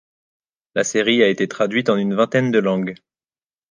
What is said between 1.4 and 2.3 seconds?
traduite en une